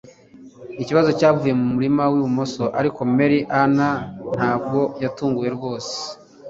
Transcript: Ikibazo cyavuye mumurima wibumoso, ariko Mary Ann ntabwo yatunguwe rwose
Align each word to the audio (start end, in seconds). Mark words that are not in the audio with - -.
Ikibazo 0.81 1.09
cyavuye 1.19 1.53
mumurima 1.59 2.03
wibumoso, 2.13 2.63
ariko 2.79 2.99
Mary 3.15 3.39
Ann 3.61 3.77
ntabwo 4.35 4.79
yatunguwe 5.03 5.49
rwose 5.57 5.95